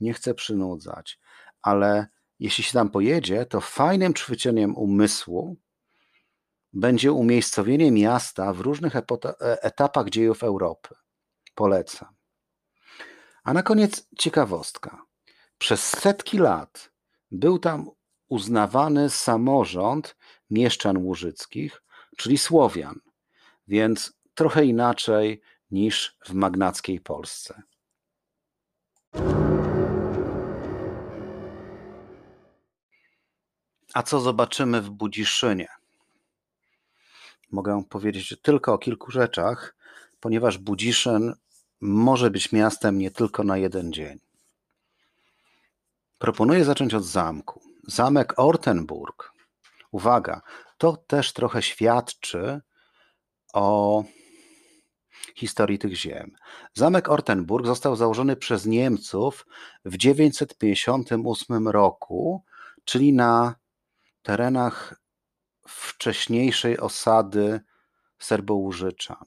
Nie 0.00 0.14
chcę 0.14 0.34
przynudzać, 0.34 1.18
ale 1.62 2.06
jeśli 2.38 2.64
się 2.64 2.72
tam 2.72 2.90
pojedzie, 2.90 3.46
to 3.46 3.60
fajnym 3.60 4.14
ćwiczeniem 4.14 4.76
umysłu 4.76 5.56
będzie 6.72 7.12
umiejscowienie 7.12 7.92
miasta 7.92 8.52
w 8.52 8.60
różnych 8.60 8.96
e, 8.96 9.02
etapach 9.62 10.08
dziejów 10.08 10.42
Europy. 10.42 10.94
Polecam. 11.54 12.23
A 13.44 13.52
na 13.52 13.62
koniec 13.62 14.08
ciekawostka. 14.18 15.02
Przez 15.58 15.88
setki 15.88 16.38
lat 16.38 16.92
był 17.30 17.58
tam 17.58 17.90
uznawany 18.28 19.10
samorząd 19.10 20.16
mieszczan 20.50 20.96
łużyckich, 20.96 21.82
czyli 22.16 22.38
Słowian, 22.38 23.00
więc 23.68 24.12
trochę 24.34 24.64
inaczej 24.64 25.42
niż 25.70 26.18
w 26.24 26.32
magnackiej 26.32 27.00
Polsce. 27.00 27.62
A 33.94 34.02
co 34.02 34.20
zobaczymy 34.20 34.82
w 34.82 34.90
Budziszynie? 34.90 35.68
Mogę 37.50 37.84
powiedzieć 37.84 38.36
tylko 38.42 38.72
o 38.72 38.78
kilku 38.78 39.10
rzeczach, 39.10 39.76
ponieważ 40.20 40.58
Budziszyn 40.58 41.34
może 41.84 42.30
być 42.30 42.52
miastem 42.52 42.98
nie 42.98 43.10
tylko 43.10 43.44
na 43.44 43.56
jeden 43.56 43.92
dzień. 43.92 44.18
Proponuję 46.18 46.64
zacząć 46.64 46.94
od 46.94 47.04
zamku. 47.04 47.60
Zamek 47.86 48.38
Ortenburg. 48.38 49.32
Uwaga, 49.90 50.40
to 50.78 50.96
też 50.96 51.32
trochę 51.32 51.62
świadczy 51.62 52.60
o 53.52 54.04
historii 55.36 55.78
tych 55.78 55.96
ziem. 55.96 56.30
Zamek 56.74 57.08
Ortenburg 57.08 57.66
został 57.66 57.96
założony 57.96 58.36
przez 58.36 58.66
Niemców 58.66 59.46
w 59.84 59.96
958 59.96 61.68
roku, 61.68 62.44
czyli 62.84 63.12
na 63.12 63.54
terenach 64.22 65.00
wcześniejszej 65.68 66.78
osady 66.78 67.60
Serbołużyczan. 68.18 69.24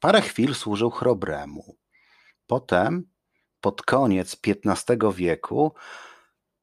Parę 0.00 0.20
chwil 0.20 0.54
służył 0.54 0.90
Chrobremu. 0.90 1.75
Potem, 2.46 3.10
pod 3.60 3.82
koniec 3.82 4.36
XV 4.66 5.12
wieku, 5.14 5.74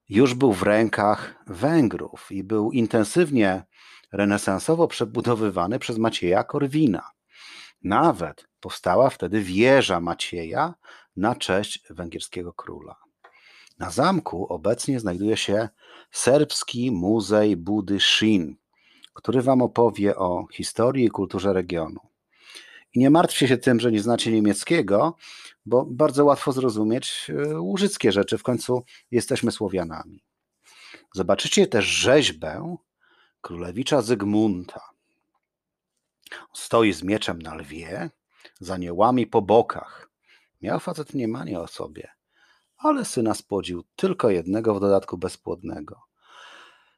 już 0.10 0.34
był 0.34 0.54
w 0.54 0.64
rękach 0.64 1.44
Węgrów 1.48 2.32
i 2.32 2.44
był 2.44 2.72
intensywnie 2.72 3.64
renesansowo 4.12 4.88
przebudowywany 4.88 5.80
przez 5.80 5.98
Macieja 5.98 6.44
Korwina. 6.44 7.10
Nawet 7.84 8.48
powstała 8.60 9.10
wtedy 9.10 9.42
wieża 9.42 10.00
Macieja 10.00 10.74
na 11.16 11.36
cześć 11.36 11.84
węgierskiego 11.90 12.54
króla. 12.54 12.96
Na 13.80 13.90
zamku 13.90 14.48
obecnie 14.54 15.00
znajduje 15.00 15.38
się 15.38 15.70
Serbski 16.12 16.92
Muzej 16.92 17.58
Budy 17.58 18.00
Shin, 18.00 18.56
który 19.14 19.42
Wam 19.42 19.62
opowie 19.62 20.16
o 20.16 20.46
historii 20.54 21.06
i 21.06 21.10
kulturze 21.10 21.54
regionu. 21.54 22.13
I 22.94 23.00
nie 23.00 23.10
martwcie 23.10 23.48
się 23.48 23.58
tym, 23.58 23.80
że 23.80 23.92
nie 23.92 24.02
znacie 24.02 24.32
niemieckiego, 24.32 25.16
bo 25.66 25.86
bardzo 25.86 26.26
łatwo 26.26 26.52
zrozumieć 26.52 27.28
e, 27.30 27.60
łużyckie 27.60 28.12
rzeczy. 28.12 28.38
W 28.38 28.44
końcu 28.44 28.84
jesteśmy 29.12 29.52
Słowianami. 29.52 30.24
Zobaczycie 31.14 31.68
też 31.68 31.86
rzeźbę 31.86 32.78
królewicza 33.42 34.02
Zygmunta. 34.02 34.82
Stoi 36.54 36.94
z 36.94 37.04
mieczem 37.04 37.42
na 37.42 37.56
lwie, 37.56 38.10
z 38.60 38.72
aniołami 38.72 39.28
po 39.28 39.42
bokach. 39.42 40.10
Miał 40.62 40.80
facet 40.80 41.14
mniemanie 41.14 41.60
o 41.60 41.68
sobie, 41.68 42.10
ale 42.78 43.06
syna 43.06 43.34
spodził 43.34 43.84
tylko 43.96 44.30
jednego, 44.30 44.76
w 44.76 44.80
dodatku 44.80 45.18
bezpłodnego. 45.18 46.02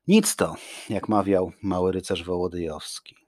Nic 0.08 0.36
to, 0.36 0.56
jak 0.90 1.10
mawiał 1.10 1.52
mały 1.62 1.92
rycerz 1.92 2.24
Wołodyjowski. 2.24 3.25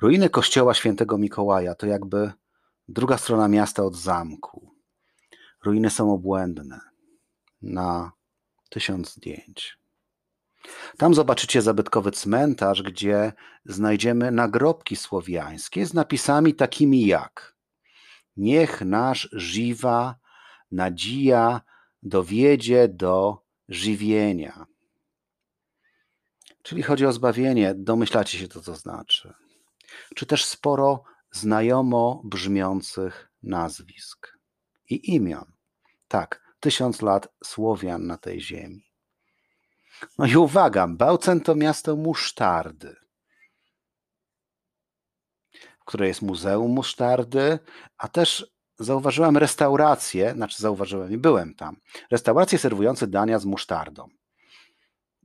Ruiny 0.00 0.30
kościoła 0.30 0.74
świętego 0.74 1.18
Mikołaja 1.18 1.74
to 1.74 1.86
jakby 1.86 2.32
druga 2.88 3.18
strona 3.18 3.48
miasta 3.48 3.84
od 3.84 3.96
zamku. 3.96 4.70
Ruiny 5.64 5.90
są 5.90 6.12
obłędne. 6.12 6.80
Na 7.62 8.12
tysiąc 8.70 9.14
zdjęć. 9.14 9.78
Tam 10.98 11.14
zobaczycie 11.14 11.62
zabytkowy 11.62 12.10
cmentarz, 12.10 12.82
gdzie 12.82 13.32
znajdziemy 13.64 14.30
nagrobki 14.30 14.96
słowiańskie 14.96 15.86
z 15.86 15.94
napisami 15.94 16.54
takimi 16.54 17.06
jak 17.06 17.56
Niech 18.36 18.80
nasz 18.80 19.28
żywa 19.32 20.16
nadzieja 20.70 21.60
dowiedzie 22.02 22.88
do 22.88 23.42
żywienia. 23.68 24.66
Czyli 26.62 26.82
chodzi 26.82 27.06
o 27.06 27.12
zbawienie, 27.12 27.74
domyślacie 27.74 28.38
się 28.38 28.48
to, 28.48 28.60
co 28.60 28.74
znaczy. 28.74 29.34
Czy 30.14 30.26
też 30.26 30.44
sporo 30.44 31.02
znajomo 31.30 32.22
brzmiących 32.24 33.30
nazwisk 33.42 34.38
i 34.90 35.14
imion. 35.14 35.52
Tak, 36.08 36.42
tysiąc 36.60 37.02
lat 37.02 37.28
Słowian 37.44 38.06
na 38.06 38.18
tej 38.18 38.40
ziemi. 38.40 38.90
No 40.18 40.26
i 40.26 40.36
uwaga, 40.36 40.88
Bałcen 40.88 41.40
to 41.40 41.54
miasto 41.54 41.96
musztardy, 41.96 42.96
w 45.80 45.84
której 45.84 46.08
jest 46.08 46.22
Muzeum 46.22 46.70
Musztardy, 46.70 47.58
a 47.98 48.08
też 48.08 48.52
zauważyłem 48.78 49.36
restaurację, 49.36 50.32
znaczy 50.32 50.62
zauważyłem 50.62 51.12
i 51.12 51.18
byłem 51.18 51.54
tam, 51.54 51.76
restauracje 52.10 52.58
serwujące 52.58 53.06
dania 53.06 53.38
z 53.38 53.44
musztardą. 53.44 54.08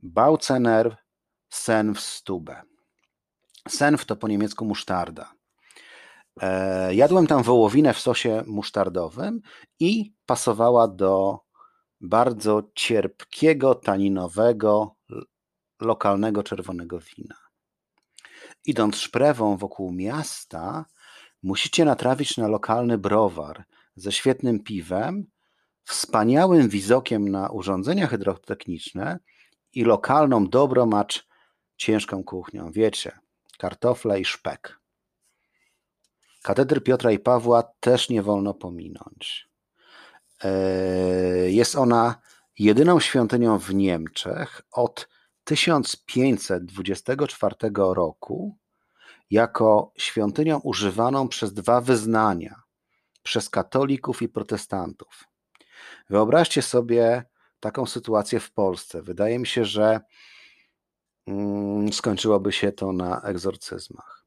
Baucener 0.02 0.96
Senfstube. 1.48 2.62
Senf 3.68 4.04
to 4.04 4.16
po 4.16 4.28
niemiecku 4.28 4.64
musztarda. 4.64 5.32
E, 6.40 6.94
jadłem 6.94 7.26
tam 7.26 7.42
wołowinę 7.42 7.94
w 7.94 8.00
sosie 8.00 8.42
musztardowym 8.46 9.40
i 9.80 10.14
pasowała 10.26 10.88
do 10.88 11.40
bardzo 12.00 12.62
cierpkiego, 12.74 13.74
taninowego, 13.74 14.96
lokalnego 15.80 16.42
czerwonego 16.42 16.98
wina. 16.98 17.36
Idąc 18.64 18.96
szprewą 18.96 19.56
wokół 19.56 19.92
miasta, 19.92 20.84
musicie 21.42 21.84
natrafić 21.84 22.36
na 22.36 22.48
lokalny 22.48 22.98
browar 22.98 23.64
ze 23.96 24.12
świetnym 24.12 24.62
piwem, 24.62 25.26
wspaniałym 25.84 26.68
widokiem 26.68 27.28
na 27.28 27.50
urządzenia 27.50 28.06
hydrotechniczne 28.06 29.18
i 29.72 29.84
lokalną 29.84 30.48
dobromacz 30.48 31.26
ciężką 31.76 32.24
kuchnią. 32.24 32.72
Wiecie, 32.72 33.18
kartofle 33.56 34.20
i 34.20 34.24
szpek. 34.24 34.80
Katedry 36.42 36.80
Piotra 36.80 37.12
i 37.12 37.18
Pawła 37.18 37.62
też 37.80 38.08
nie 38.08 38.22
wolno 38.22 38.54
pominąć. 38.54 39.48
E, 40.44 40.50
jest 41.50 41.76
ona 41.76 42.20
jedyną 42.58 43.00
świątynią 43.00 43.58
w 43.58 43.74
Niemczech 43.74 44.62
od 44.72 45.08
1524 45.44 47.54
roku 47.74 48.56
jako 49.30 49.92
świątynią 49.96 50.58
używaną 50.58 51.28
przez 51.28 51.52
dwa 51.52 51.80
wyznania 51.80 52.62
przez 53.22 53.50
katolików 53.50 54.22
i 54.22 54.28
protestantów. 54.28 55.24
Wyobraźcie 56.10 56.62
sobie 56.62 57.24
taką 57.60 57.86
sytuację 57.86 58.40
w 58.40 58.52
Polsce. 58.52 59.02
Wydaje 59.02 59.38
mi 59.38 59.46
się, 59.46 59.64
że 59.64 60.00
skończyłoby 61.92 62.52
się 62.52 62.72
to 62.72 62.92
na 62.92 63.20
egzorcyzmach. 63.20 64.24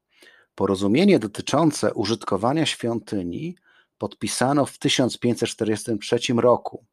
Porozumienie 0.54 1.18
dotyczące 1.18 1.94
użytkowania 1.94 2.66
świątyni 2.66 3.56
podpisano 3.98 4.66
w 4.66 4.78
1543 4.78 6.18
roku. 6.36 6.86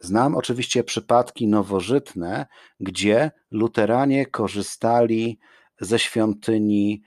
Znam 0.00 0.34
oczywiście 0.34 0.84
przypadki 0.84 1.48
nowożytne, 1.48 2.46
gdzie 2.80 3.30
luteranie 3.50 4.26
korzystali 4.26 5.38
ze 5.80 5.98
świątyni 5.98 7.02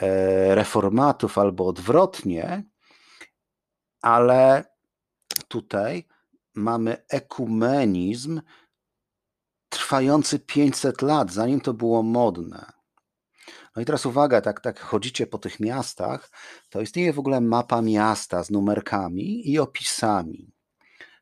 e, 0.00 0.54
reformatów 0.54 1.38
albo 1.38 1.66
odwrotnie, 1.66 2.64
ale 4.02 4.64
tutaj 5.48 6.06
mamy 6.54 6.96
ekumenizm 7.08 8.40
trwający 9.68 10.38
500 10.38 11.02
lat, 11.02 11.32
zanim 11.32 11.60
to 11.60 11.74
było 11.74 12.02
modne. 12.02 12.72
No 13.76 13.82
i 13.82 13.84
teraz 13.84 14.06
uwaga, 14.06 14.40
tak, 14.40 14.60
tak 14.60 14.80
chodzicie 14.80 15.26
po 15.26 15.38
tych 15.38 15.60
miastach, 15.60 16.30
to 16.70 16.80
istnieje 16.80 17.12
w 17.12 17.18
ogóle 17.18 17.40
mapa 17.40 17.82
miasta 17.82 18.44
z 18.44 18.50
numerkami 18.50 19.50
i 19.50 19.58
opisami. 19.58 20.52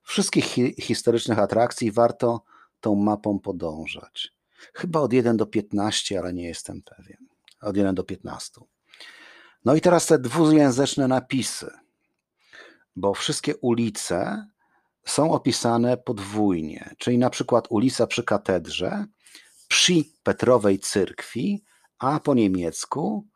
Wszystkich 0.02 0.44
hi 0.44 0.74
historycznych 0.80 1.38
atrakcji 1.38 1.92
warto 1.92 2.44
tą 2.80 2.94
mapą 2.94 3.38
podążać. 3.38 4.34
Chyba 4.74 5.00
od 5.00 5.12
1 5.12 5.36
do 5.36 5.46
15, 5.46 6.18
ale 6.18 6.32
nie 6.32 6.44
jestem 6.44 6.82
pewien. 6.82 7.26
Od 7.60 7.76
1 7.76 7.94
do 7.94 8.04
15. 8.04 8.60
No 9.64 9.74
i 9.74 9.80
teraz 9.80 10.06
te 10.06 10.18
dwujęzyczne 10.18 11.08
napisy, 11.08 11.70
bo 12.96 13.14
wszystkie 13.14 13.56
ulice 13.56 14.46
są 15.04 15.32
opisane 15.32 15.96
podwójnie, 15.96 16.94
czyli 16.98 17.18
na 17.18 17.30
przykład 17.30 17.66
ulica 17.70 18.06
przy 18.06 18.22
katedrze, 18.22 19.06
przy 19.68 19.92
Petrowej 20.22 20.78
Cyrkwi, 20.78 21.64
a 21.98 22.20
po 22.20 22.34
niemiecku 22.34 23.28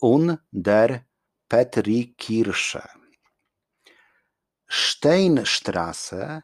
Un 0.00 0.36
der 0.52 1.04
Petrikirche. 1.48 2.88
Steinstraße, 4.68 6.42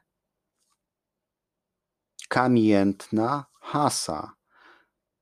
Kamiętna 2.29 3.47
Hasa. 3.61 4.33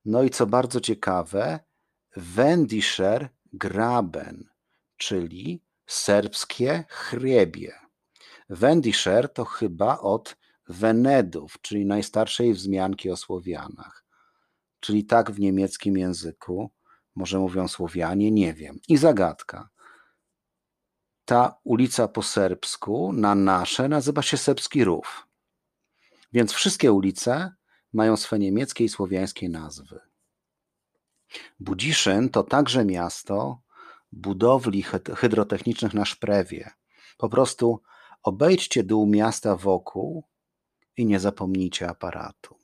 No 0.05 0.23
i 0.23 0.29
co 0.29 0.45
bardzo 0.45 0.81
ciekawe, 0.81 1.59
Wendischer 2.15 3.29
Graben, 3.53 4.49
czyli 4.97 5.63
serbskie 5.87 6.83
chriebie. 6.89 7.90
Wendischer 8.51 9.33
to 9.33 9.45
chyba 9.45 9.99
od 9.99 10.37
Wenedów, 10.69 11.61
czyli 11.61 11.85
najstarszej 11.85 12.53
wzmianki 12.53 13.09
o 13.09 13.17
Słowianach. 13.17 14.05
Czyli 14.79 15.05
tak 15.05 15.31
w 15.31 15.39
niemieckim 15.39 15.97
języku, 15.97 16.71
może 17.15 17.39
mówią 17.39 17.67
Słowianie, 17.67 18.31
nie 18.31 18.53
wiem. 18.53 18.79
I 18.87 18.97
zagadka. 18.97 19.69
Ta 21.25 21.59
ulica 21.63 22.07
po 22.07 22.23
serbsku 22.23 23.13
na 23.13 23.35
nasze 23.35 23.87
nazywa 23.87 24.21
się 24.21 24.37
Serbski 24.37 24.83
Rów. 24.83 25.27
Więc 26.33 26.51
wszystkie 26.51 26.91
ulice 26.91 27.53
mają 27.93 28.17
swe 28.17 28.39
niemieckie 28.39 28.83
i 28.83 28.89
słowiańskie 28.89 29.49
nazwy. 29.49 29.99
Budziszyn 31.59 32.29
to 32.29 32.43
także 32.43 32.85
miasto 32.85 33.61
budowli 34.11 34.83
hydrotechnicznych 35.15 35.93
na 35.93 36.05
Szprewie. 36.05 36.71
Po 37.17 37.29
prostu 37.29 37.81
obejdźcie 38.23 38.83
dół 38.83 39.07
miasta 39.07 39.55
wokół 39.55 40.23
i 40.97 41.05
nie 41.05 41.19
zapomnijcie 41.19 41.89
aparatu. 41.89 42.55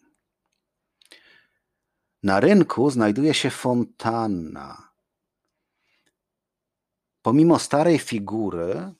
Na 2.23 2.39
rynku 2.39 2.89
znajduje 2.89 3.33
się 3.33 3.49
fontanna. 3.49 4.91
Pomimo 7.21 7.59
starej 7.59 7.99
figury, 7.99 8.93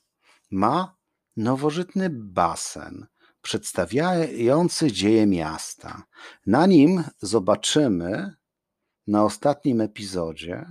ma 0.50 0.96
nowożytny 1.36 2.10
basen 2.10 3.06
przedstawiający 3.42 4.92
dzieje 4.92 5.26
miasta. 5.26 6.02
Na 6.46 6.66
nim 6.66 7.04
zobaczymy 7.18 8.34
na 9.06 9.24
ostatnim 9.24 9.80
epizodzie 9.80 10.66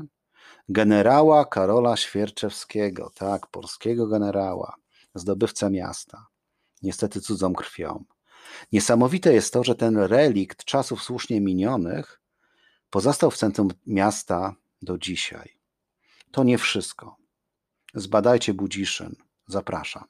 generała 0.70 1.46
Karola 1.46 1.98
Świerczewskiego, 1.98 3.12
tak, 3.16 3.48
polskiego 3.48 4.08
generała, 4.08 4.76
zdobywca 5.18 5.70
miasta, 5.70 6.28
niestety 6.82 7.22
cudzą 7.22 7.54
krwią. 7.54 8.04
Niesamowite 8.72 9.34
jest 9.34 9.54
to, 9.54 9.64
że 9.64 9.76
ten 9.76 9.98
relikt 9.98 10.66
czasów 10.66 11.04
słusznie 11.04 11.42
minionych 11.42 12.22
pozostał 12.90 13.32
w 13.32 13.38
centrum 13.38 13.70
miasta 13.86 14.56
do 14.82 14.98
dzisiaj. 14.98 15.58
To 16.32 16.44
nie 16.44 16.58
wszystko. 16.58 17.16
Zbadajcie 17.94 18.54
Budziszyn. 18.54 19.16
Zapraszam. 19.48 20.06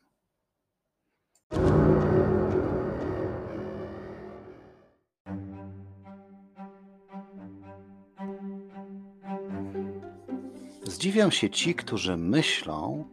Zdziwią 10.83 11.31
się 11.31 11.49
ci, 11.49 11.75
którzy 11.75 12.17
myślą, 12.17 13.09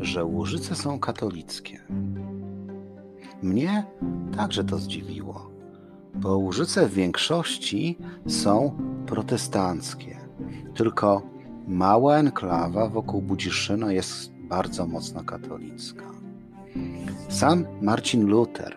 że 0.00 0.24
Łużyce 0.24 0.74
są 0.74 0.98
katolickie. 0.98 1.80
Mnie 3.42 3.84
także 4.36 4.64
to 4.64 4.78
zdziwiło, 4.78 5.50
bo 6.14 6.36
Łużyce 6.36 6.88
w 6.88 6.94
większości 6.94 7.98
są 8.26 8.76
protestanckie. 9.06 10.16
Tylko 10.74 11.22
mała 11.68 12.16
enklawa 12.16 12.88
wokół 12.88 13.22
Budziszyna 13.22 13.92
jest 13.92 14.32
bardzo 14.32 14.86
mocno 14.86 15.24
katolicka. 15.24 16.04
Sam 17.28 17.66
Marcin 17.82 18.26
Luther, 18.26 18.76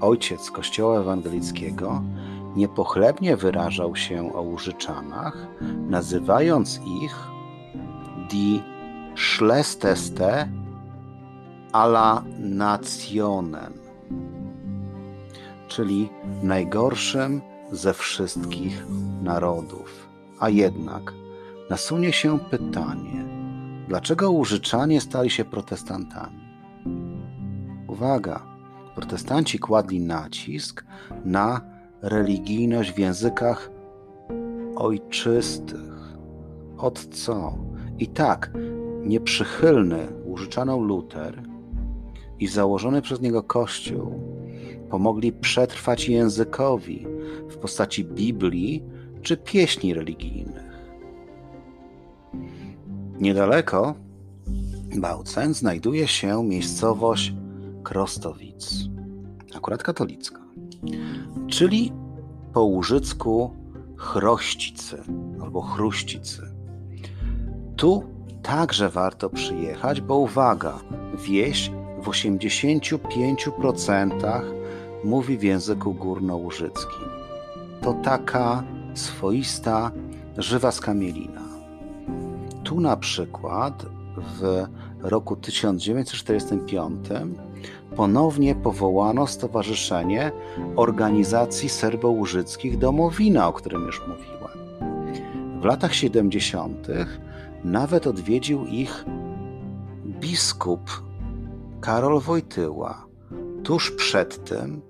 ojciec 0.00 0.50
Kościoła 0.50 1.00
Ewangelickiego, 1.00 2.02
niepochlebnie 2.56 3.36
wyrażał 3.36 3.96
się 3.96 4.34
o 4.34 4.42
Łużyczanach, 4.42 5.46
nazywając 5.88 6.80
ich 7.02 7.28
die 9.16 9.22
schlechteste 9.22 10.48
alla 11.72 12.24
nationem, 12.38 13.72
czyli 15.68 16.08
najgorszym 16.42 17.40
ze 17.72 17.92
wszystkich 17.92 18.86
narodów. 19.22 20.08
A 20.40 20.48
jednak 20.48 21.12
nasunie 21.70 22.12
się 22.12 22.38
pytanie, 22.38 23.24
dlaczego 23.88 24.30
Łużyczanie 24.30 25.00
stali 25.00 25.30
się 25.30 25.44
protestantami? 25.44 26.46
Uwaga, 27.88 28.42
protestanci 28.94 29.58
kładli 29.58 30.00
nacisk 30.00 30.84
na 31.24 31.60
religijność 32.02 32.92
w 32.92 32.98
językach 32.98 33.70
ojczystych. 34.76 36.16
Od 36.78 37.08
co? 37.14 37.58
I 37.98 38.06
tak, 38.06 38.50
nieprzychylny 39.06 40.08
Łużyczanom 40.24 40.84
Luter 40.84 41.42
i 42.38 42.46
założony 42.46 43.02
przez 43.02 43.20
niego 43.20 43.42
Kościół 43.42 44.20
pomogli 44.90 45.32
przetrwać 45.32 46.08
językowi 46.08 47.06
w 47.48 47.56
postaci 47.56 48.04
Biblii 48.04 48.84
czy 49.22 49.36
pieśni 49.36 49.94
religijnych. 49.94 50.76
Niedaleko 53.20 53.94
Bałcen 54.96 55.54
znajduje 55.54 56.08
się 56.08 56.44
miejscowość 56.44 57.34
Krostowic, 57.82 58.88
akurat 59.56 59.82
katolicka, 59.82 60.40
czyli 61.48 61.92
po 62.52 62.62
łużycku 62.62 63.50
Chrościcy 63.96 65.02
albo 65.42 65.62
Chruścicy. 65.62 66.42
Tu 67.76 68.15
także 68.46 68.88
warto 68.88 69.30
przyjechać, 69.30 70.00
bo 70.00 70.16
uwaga, 70.16 70.78
wieś 71.28 71.70
w 72.02 72.08
85% 72.08 74.42
mówi 75.04 75.38
w 75.38 75.42
języku 75.42 75.94
górnołużyckim. 75.94 77.08
To 77.82 77.92
taka 77.92 78.62
swoista, 78.94 79.90
żywa 80.38 80.72
skamielina. 80.72 81.42
Tu 82.64 82.80
na 82.80 82.96
przykład 82.96 83.86
w 84.16 84.66
roku 85.02 85.36
1945 85.36 87.06
ponownie 87.96 88.54
powołano 88.54 89.26
Stowarzyszenie 89.26 90.32
Organizacji 90.76 91.68
Serbołużyckich 91.68 92.78
Domowina, 92.78 93.48
o 93.48 93.52
którym 93.52 93.86
już 93.86 94.00
mówiłem. 94.00 94.36
W 95.60 95.64
latach 95.64 95.94
70. 95.94 96.88
nawet 97.64 98.06
odwiedził 98.06 98.66
ich 98.66 99.04
biskup 100.06 100.90
Karol 101.80 102.20
Wojtyła, 102.20 103.06
tuż 103.62 103.90
przed 103.90 104.44
tym, 104.44 104.82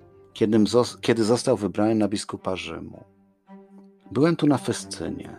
kiedy, 1.02 1.24
został 1.24 1.56
wybrany 1.56 1.94
na 1.94 2.08
biskupa 2.08 2.56
Rzymu. 2.56 3.04
Byłem 4.12 4.36
tu 4.36 4.46
na 4.46 4.58
Festynie. 4.58 5.36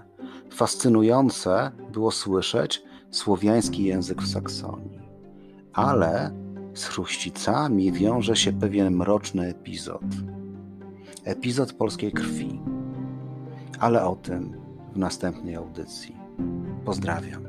Fascynujące 0.52 1.72
było 1.94 2.12
słyszeć 2.12 2.84
słowiański 3.12 3.84
język 3.84 4.22
w 4.22 4.28
Saksonii. 4.28 5.00
Ale 5.74 6.32
z 6.74 6.86
chruścicami 6.86 7.92
wiąże 7.92 8.36
się 8.36 8.54
pewien 8.54 8.96
mroczny 8.96 9.48
epizod. 9.48 10.04
Epizod 11.24 11.74
polskiej 11.74 12.12
krwi. 12.12 12.62
Ale 13.80 14.06
o 14.06 14.16
tym 14.16 14.58
w 14.94 14.98
następnej 14.98 15.56
audycji. 15.56 16.17
Pozdrawiam. 16.86 17.44